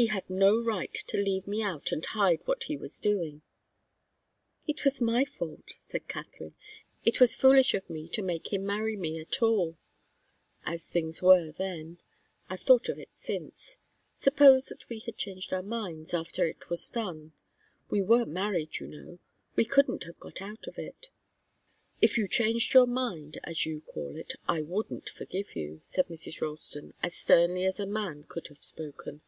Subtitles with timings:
[0.00, 3.42] He had no right to leave me out and hide what he was doing."
[4.64, 6.54] "It was my fault," said Katharine.
[7.04, 9.76] "It was foolish of me to make him marry me at all,
[10.64, 11.98] as things were then.
[12.48, 13.78] I've thought of it since.
[14.14, 17.32] Suppose that we had changed our minds, after it was done
[17.90, 19.18] we were married, you know
[19.56, 21.08] we couldn't have got out of it."
[22.00, 26.40] "If you changed your mind, as you call it, I wouldn't forgive you," said Mrs.
[26.40, 29.22] Ralston, as sternly as a man could have spoken.